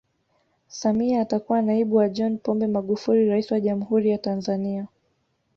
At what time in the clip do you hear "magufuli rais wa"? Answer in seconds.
2.67-3.59